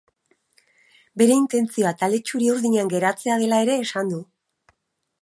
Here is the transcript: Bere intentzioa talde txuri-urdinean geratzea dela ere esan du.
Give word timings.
Bere 1.23 1.35
intentzioa 1.41 1.93
talde 2.01 2.21
txuri-urdinean 2.31 2.93
geratzea 2.97 3.39
dela 3.45 3.63
ere 3.67 3.81
esan 3.87 4.15
du. 4.17 4.27